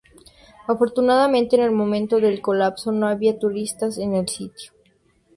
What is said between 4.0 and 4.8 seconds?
el sitio.